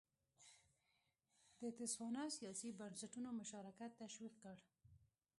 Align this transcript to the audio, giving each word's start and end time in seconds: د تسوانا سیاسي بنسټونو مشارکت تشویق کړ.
د 1.61 1.63
تسوانا 1.77 2.23
سیاسي 2.37 2.69
بنسټونو 2.79 3.29
مشارکت 3.39 3.91
تشویق 4.01 4.33
کړ. 4.43 4.55